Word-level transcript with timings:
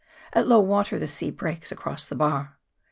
At 0.33 0.47
low 0.47 0.61
water 0.61 0.97
the 0.97 1.07
sea 1.07 1.29
breaks 1.29 1.71
across 1.71 2.05
the 2.07 2.15
bar. 2.15 2.57